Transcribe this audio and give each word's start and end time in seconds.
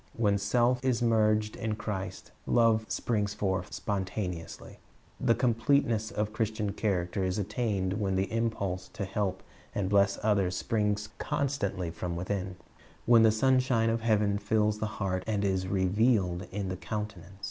When 0.17 0.39
self 0.39 0.83
is 0.83 1.03
merged 1.03 1.55
in 1.55 1.75
Christ, 1.75 2.31
love 2.47 2.85
springs 2.89 3.35
forth 3.35 3.71
spontaneously. 3.71 4.79
The 5.19 5.35
completeness 5.35 6.09
of 6.09 6.33
Christian 6.33 6.71
character 6.71 7.23
is 7.23 7.37
attained 7.37 7.93
when 8.01 8.15
the 8.15 8.33
impulse 8.35 8.87
to 8.93 9.05
help 9.05 9.43
and 9.75 9.89
bless 9.91 10.17
others 10.23 10.57
springs 10.57 11.09
constantly 11.19 11.91
from 11.91 12.15
within,— 12.15 12.55
when 13.05 13.21
the 13.21 13.29
sunshine 13.31 13.91
of 13.91 14.01
heaven 14.01 14.39
fills 14.39 14.79
the 14.79 14.87
heart 14.97 15.23
and 15.27 15.45
is 15.45 15.67
revealed 15.67 16.47
in 16.51 16.69
the 16.69 16.77
countenance. 16.77 17.37